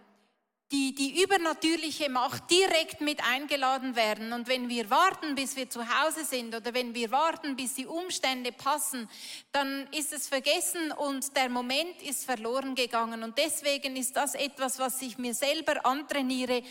[0.72, 4.34] die, die übernatürliche Macht direkt mit eingeladen werden.
[4.34, 7.86] Und wenn wir warten, bis wir zu Hause sind oder wenn wir warten, bis die
[7.86, 9.10] Umstände passen,
[9.54, 13.24] dann ist es vergessen und der Moment ist verloren gegangen.
[13.24, 16.64] Und deswegen ist das etwas, was ich mir selber antrainiere.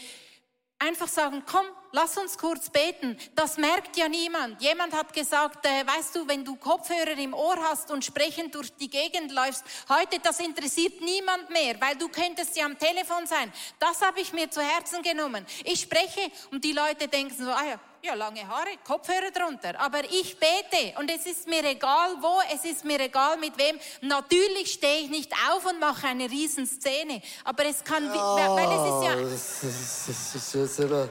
[0.79, 3.17] Einfach sagen, komm, lass uns kurz beten.
[3.35, 4.61] Das merkt ja niemand.
[4.61, 8.75] Jemand hat gesagt, äh, weißt du, wenn du Kopfhörer im Ohr hast und sprechend durch
[8.77, 13.51] die Gegend läufst, heute, das interessiert niemand mehr, weil du könntest ja am Telefon sein.
[13.79, 15.47] Das habe ich mir zu Herzen genommen.
[15.65, 19.79] Ich spreche und die Leute denken so, ah ja, ja, lange Haare, Kopfhörer drunter.
[19.81, 23.79] Aber ich bete und es ist mir egal wo, es ist mir egal mit wem.
[24.01, 27.21] Natürlich stehe ich nicht auf und mache eine Riesenszene.
[27.45, 29.17] Aber es kann, ja, weil es ist ja...
[29.17, 29.61] Das,
[30.07, 31.11] das, das, das, das,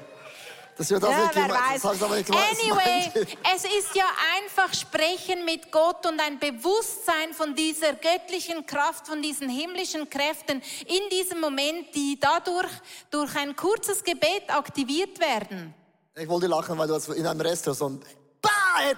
[0.78, 1.82] das wird ja, wer weiß.
[1.82, 3.10] Das aber nicht anyway,
[3.56, 4.06] es ist ja
[4.38, 10.62] einfach Sprechen mit Gott und ein Bewusstsein von dieser göttlichen Kraft, von diesen himmlischen Kräften
[10.86, 12.72] in diesem Moment, die dadurch
[13.10, 15.74] durch ein kurzes Gebet aktiviert werden.
[16.18, 18.04] Ich wollte lachen, weil du in einem Restaurant
[18.42, 18.50] bah,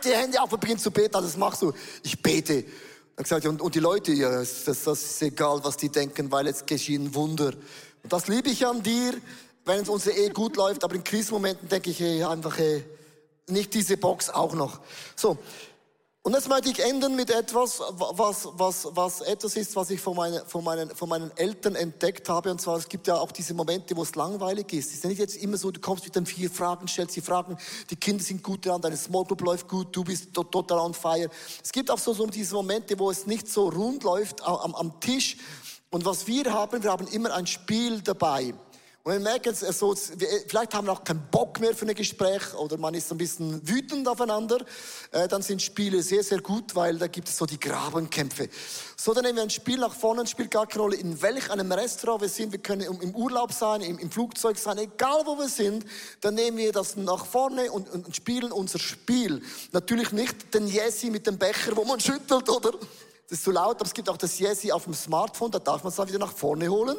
[0.04, 1.14] die Hände auf und beginnst zu beten.
[1.14, 1.74] Das machst du.
[2.04, 2.64] Ich bete.
[3.16, 6.66] Gesagt, und, und die Leute, ja, das, das ist egal, was die denken, weil es
[6.66, 7.54] geschehen Wunder.
[8.04, 9.16] Und das liebe ich an dir
[9.68, 12.84] wenn es unsere Ehe gut läuft, aber in Krisenmomenten denke ich, hey, einfach hey,
[13.50, 14.80] nicht diese Box auch noch.
[15.16, 15.38] So.
[16.28, 20.14] Und jetzt möchte ich enden mit etwas, was, was, was etwas ist, was ich von,
[20.14, 22.52] meine, von, meinen, von meinen Eltern entdeckt habe.
[22.52, 24.90] Und zwar, es gibt ja auch diese Momente, wo es langweilig ist.
[24.90, 27.22] Es ist ja nicht jetzt immer so, du kommst mit den vier Fragen, stellst die
[27.22, 27.58] Fragen,
[27.90, 31.30] die Kinder sind gut dran, deine Small Group läuft gut, du bist total on fire.
[31.64, 35.00] Es gibt auch so, so diese Momente, wo es nicht so rund läuft am, am
[35.00, 35.38] Tisch.
[35.92, 38.54] Und was wir haben, wir haben immer ein Spiel dabei.
[39.08, 42.54] Und wir merken es so, vielleicht haben wir auch keinen Bock mehr für ein Gespräch
[42.56, 44.58] oder man ist ein bisschen wütend aufeinander,
[45.14, 48.50] äh, dann sind Spiele sehr, sehr gut, weil da gibt es so die Grabenkämpfe.
[48.98, 51.72] So, dann nehmen wir ein Spiel nach vorne, spielt gar keine Rolle, in welch einem
[51.72, 52.52] Restaurant wir sind.
[52.52, 55.86] Wir können im Urlaub sein, im, Flugzeug sein, egal wo wir sind,
[56.20, 59.42] dann nehmen wir das nach vorne und, spielen unser Spiel.
[59.72, 62.74] Natürlich nicht den Jesse mit dem Becher, wo man schüttelt, oder?
[62.74, 65.82] Das ist zu laut, aber es gibt auch das Jesse auf dem Smartphone, da darf
[65.84, 66.98] man es dann wieder nach vorne holen.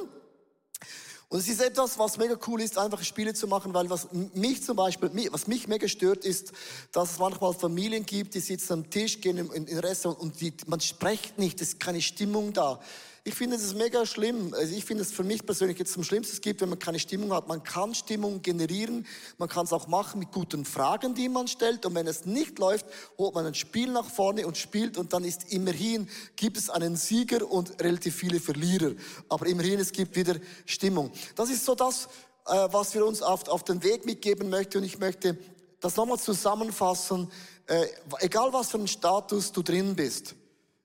[1.31, 4.63] Und es ist etwas, was mega cool ist, einfach Spiele zu machen, weil was mich
[4.63, 6.53] zum Beispiel, was mich mega stört, ist,
[6.91, 10.55] dass es manchmal Familien gibt, die sitzen am Tisch, gehen in, in Restaurant und die,
[10.67, 12.81] man spricht nicht, es ist keine Stimmung da.
[13.29, 14.55] Ich finde es mega schlimm.
[14.55, 16.99] Also ich finde es für mich persönlich jetzt am schlimmsten es gibt, wenn man keine
[16.99, 17.47] Stimmung hat.
[17.47, 19.07] Man kann Stimmung generieren.
[19.37, 21.85] Man kann es auch machen mit guten Fragen, die man stellt.
[21.85, 22.87] Und wenn es nicht läuft,
[23.19, 24.97] holt man ein Spiel nach vorne und spielt.
[24.97, 28.93] Und dann ist immerhin, gibt es einen Sieger und relativ viele Verlierer.
[29.29, 31.13] Aber immerhin, es gibt wieder Stimmung.
[31.37, 32.07] Das ist so das,
[32.47, 34.79] äh, was wir uns auf, auf den Weg mitgeben möchten.
[34.79, 35.37] Und ich möchte
[35.81, 37.31] das nochmal zusammenfassen.
[37.67, 37.89] Äh,
[38.21, 40.35] egal was für einen Status du drin bist.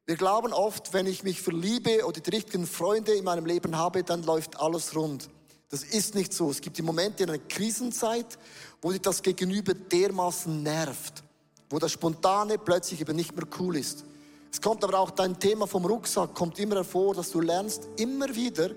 [0.06, 4.04] Wir glauben oft, wenn ich mich verliebe oder die richtigen Freunde in meinem Leben habe,
[4.04, 5.30] dann läuft alles rund.
[5.70, 6.52] Das ist nicht so.
[6.52, 8.38] Es gibt die Momente in einer Krisenzeit,
[8.82, 11.24] wo dich das Gegenüber dermaßen nervt,
[11.70, 14.04] wo das Spontane plötzlich eben nicht mehr cool ist.
[14.52, 18.36] Es kommt aber auch dein Thema vom Rucksack, kommt immer hervor, dass du lernst immer
[18.36, 18.72] wieder,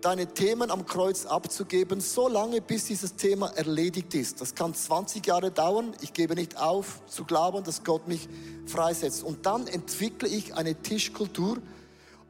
[0.00, 4.40] deine Themen am Kreuz abzugeben, so lange bis dieses Thema erledigt ist.
[4.40, 5.94] Das kann 20 Jahre dauern.
[6.00, 8.28] Ich gebe nicht auf zu glauben, dass Gott mich
[8.66, 9.24] freisetzt.
[9.24, 11.58] Und dann entwickle ich eine Tischkultur,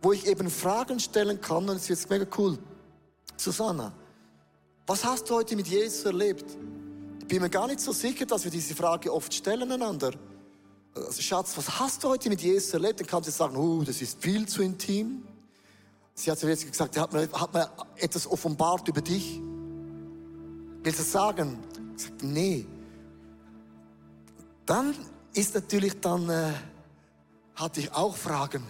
[0.03, 1.69] wo ich eben Fragen stellen kann.
[1.69, 2.59] Und es wird mega cool.
[3.37, 3.93] Susanna,
[4.87, 6.45] was hast du heute mit Jesus erlebt?
[7.21, 10.13] Ich bin mir gar nicht so sicher, dass wir diese Frage oft stellen einander.
[10.95, 13.01] Also Schatz, was hast du heute mit Jesus erlebt?
[13.01, 15.23] Dann kannst du sagen, oh, das ist viel zu intim.
[16.19, 19.39] Sie hat zu jetzt gesagt, hat mir, hat mir etwas offenbart über dich.
[20.83, 21.59] Willst du das sagen?
[21.95, 22.67] Ich sagte, nee.
[24.65, 24.95] Dann
[25.35, 26.53] ist natürlich dann, äh,
[27.55, 28.63] hatte ich auch Fragen.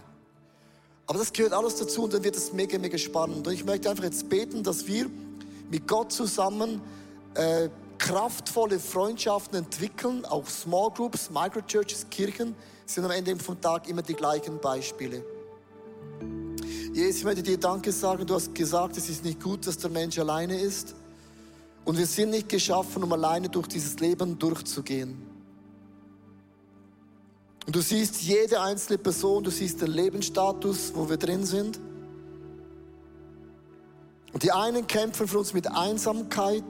[1.07, 3.47] Aber das gehört alles dazu und dann wird es mega, mega spannend.
[3.47, 5.09] Und ich möchte einfach jetzt beten, dass wir
[5.71, 6.83] mit Gott zusammen
[7.35, 12.57] äh, kraftvolle Freundschaften entwickeln, auch Small Groups, Microchurches, Kirchen,
[12.87, 15.25] sind am Ende vom Tag immer die gleichen Beispiele.
[16.97, 19.91] Jesus, ich möchte dir Danke sagen, du hast gesagt, es ist nicht gut, dass der
[19.91, 20.95] Mensch alleine ist.
[21.85, 25.15] Und wir sind nicht geschaffen, um alleine durch dieses Leben durchzugehen.
[27.67, 31.79] Und du siehst jede einzelne Person, du siehst den Lebensstatus, wo wir drin sind.
[34.33, 36.65] Und die einen kämpfen für uns mit Einsamkeit,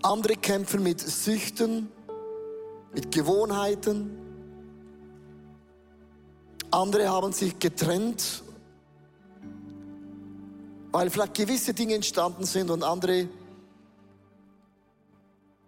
[0.00, 1.88] andere kämpfen mit Süchten,
[2.94, 4.23] mit Gewohnheiten.
[6.74, 8.42] Andere haben sich getrennt,
[10.90, 13.28] weil vielleicht gewisse Dinge entstanden sind und andere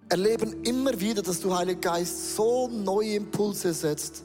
[0.09, 4.25] erleben immer wieder, dass du, Heiliger Geist, so neue Impulse setzt.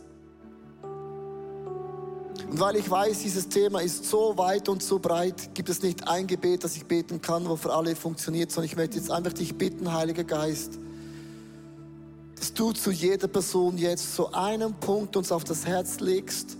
[2.49, 6.07] Und weil ich weiß, dieses Thema ist so weit und so breit, gibt es nicht
[6.07, 9.33] ein Gebet, das ich beten kann, wo für alle funktioniert, sondern ich möchte jetzt einfach
[9.33, 10.79] dich bitten, Heiliger Geist,
[12.35, 16.57] dass du zu jeder Person jetzt so einen Punkt uns auf das Herz legst,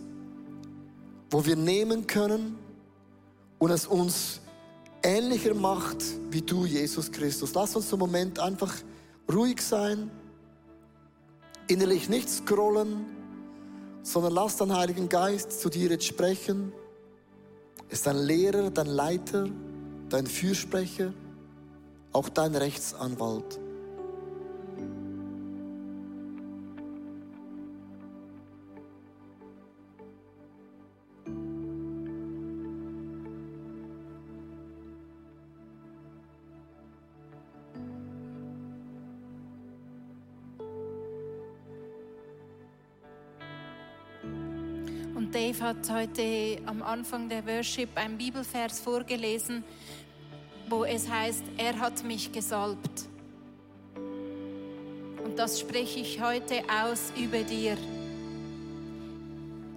[1.31, 2.59] wo wir nehmen können
[3.57, 4.41] und es uns
[5.01, 7.53] ähnlicher macht wie du, Jesus Christus.
[7.53, 8.73] Lass uns im Moment einfach
[9.31, 10.11] ruhig sein,
[11.67, 13.05] innerlich nicht scrollen,
[14.03, 16.73] sondern lass deinen Heiligen Geist zu dir jetzt sprechen.
[17.89, 19.47] Ist dein Lehrer, dein Leiter,
[20.09, 21.13] dein Fürsprecher,
[22.11, 23.60] auch dein Rechtsanwalt.
[45.71, 49.63] Hat heute am Anfang der Worship einen Bibelvers vorgelesen,
[50.67, 53.07] wo es heißt, er hat mich gesalbt.
[55.23, 57.77] Und das spreche ich heute aus über dir.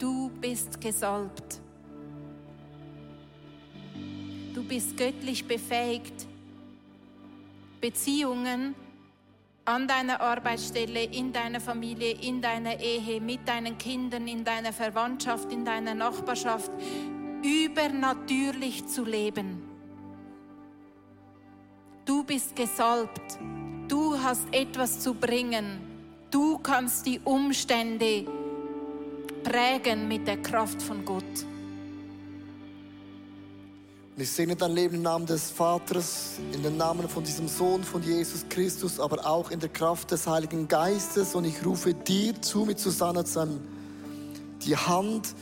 [0.00, 1.60] Du bist gesalbt.
[4.52, 6.26] Du bist göttlich befähigt,
[7.80, 8.74] Beziehungen
[9.64, 15.50] an deiner Arbeitsstelle, in deiner Familie, in deiner Ehe, mit deinen Kindern, in deiner Verwandtschaft,
[15.50, 16.70] in deiner Nachbarschaft
[17.42, 19.62] übernatürlich zu leben.
[22.04, 23.38] Du bist gesalbt.
[23.88, 25.80] Du hast etwas zu bringen.
[26.30, 28.26] Du kannst die Umstände
[29.42, 31.46] prägen mit der Kraft von Gott.
[34.16, 37.82] Und ich segne dein Leben im Namen des Vaters, in den Namen von diesem Sohn
[37.82, 41.34] von Jesus Christus, aber auch in der Kraft des Heiligen Geistes.
[41.34, 43.60] Und ich rufe dir zu mit Susanne zusammen.
[44.62, 45.34] Die Hand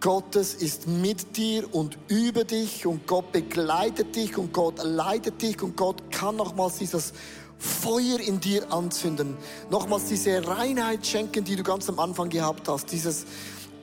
[0.00, 5.62] Gottes ist mit dir und über dich und Gott begleitet dich und Gott leitet dich
[5.62, 7.12] und Gott kann nochmals dieses
[7.56, 9.36] Feuer in dir anzünden.
[9.70, 12.90] Nochmals diese Reinheit schenken, die du ganz am Anfang gehabt hast.
[12.90, 13.26] Dieses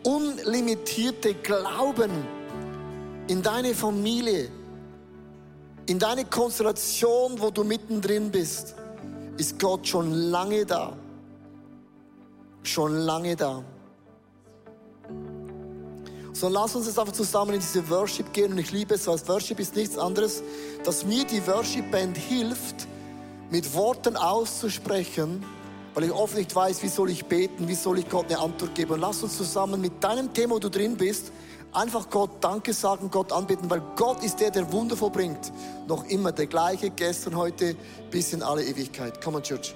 [0.03, 2.11] unlimitierte Glauben
[3.27, 4.49] in deine Familie,
[5.87, 8.75] in deine Konstellation, wo du mittendrin bist,
[9.37, 10.95] ist Gott schon lange da.
[12.63, 13.63] Schon lange da.
[16.33, 19.19] So lass uns jetzt einfach zusammen in diese Worship gehen und ich liebe es, weil
[19.27, 20.43] Worship ist nichts anderes,
[20.83, 22.87] dass mir die Worship Band hilft,
[23.49, 25.45] mit Worten auszusprechen,
[25.93, 28.75] weil ich oft nicht weiß, wie soll ich beten, wie soll ich Gott eine Antwort
[28.75, 28.91] geben.
[28.91, 31.31] Und lass uns zusammen mit deinem Thema, wo du drin bist,
[31.75, 35.51] Einfach Gott Danke sagen, Gott anbeten, weil Gott ist der, der Wunder vollbringt.
[35.87, 37.75] Noch immer der gleiche, gestern, heute,
[38.09, 39.21] bis in alle Ewigkeit.
[39.21, 39.75] Come on, Church.